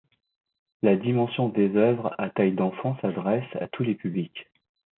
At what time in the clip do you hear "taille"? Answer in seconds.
2.31-2.53